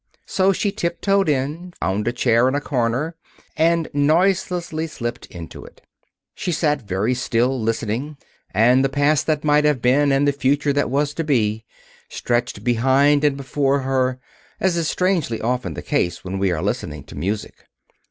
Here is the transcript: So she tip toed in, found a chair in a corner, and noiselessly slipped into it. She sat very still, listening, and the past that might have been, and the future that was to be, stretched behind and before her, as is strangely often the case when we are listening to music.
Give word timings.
So 0.25 0.51
she 0.51 0.71
tip 0.71 0.99
toed 0.99 1.29
in, 1.29 1.73
found 1.79 2.07
a 2.07 2.11
chair 2.11 2.47
in 2.47 2.55
a 2.55 2.59
corner, 2.59 3.13
and 3.55 3.87
noiselessly 3.93 4.87
slipped 4.87 5.27
into 5.27 5.63
it. 5.63 5.83
She 6.33 6.51
sat 6.51 6.81
very 6.81 7.13
still, 7.13 7.61
listening, 7.61 8.17
and 8.51 8.83
the 8.83 8.89
past 8.89 9.27
that 9.27 9.43
might 9.43 9.63
have 9.63 9.79
been, 9.79 10.11
and 10.11 10.27
the 10.27 10.33
future 10.33 10.73
that 10.73 10.89
was 10.89 11.13
to 11.13 11.23
be, 11.23 11.65
stretched 12.09 12.63
behind 12.63 13.23
and 13.23 13.37
before 13.37 13.81
her, 13.81 14.17
as 14.59 14.75
is 14.75 14.87
strangely 14.89 15.39
often 15.39 15.75
the 15.75 15.83
case 15.83 16.23
when 16.23 16.39
we 16.39 16.49
are 16.51 16.63
listening 16.63 17.03
to 17.03 17.15
music. 17.15 17.53